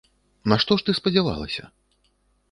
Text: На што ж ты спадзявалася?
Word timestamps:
На 0.53 0.57
што 0.61 0.77
ж 0.81 0.85
ты 0.87 0.95
спадзявалася? 0.99 1.63